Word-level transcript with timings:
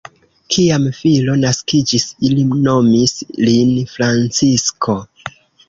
Kiam 0.53 0.87
filo 0.99 1.35
naskiĝis, 1.41 2.07
ili 2.29 2.47
nomis 2.63 3.15
lin 3.45 3.77
Francisko. 3.95 4.99